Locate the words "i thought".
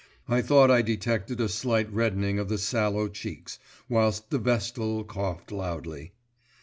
0.27-0.71